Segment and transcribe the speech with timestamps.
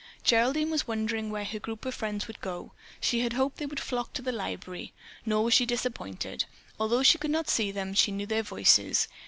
[0.23, 2.71] Geraldine was wondering where her group of friends would go.
[2.99, 4.93] She had hoped they would flock to the library,
[5.27, 6.45] nor was she disappointed.
[6.79, 9.07] Although she could not see them, she knew their voices.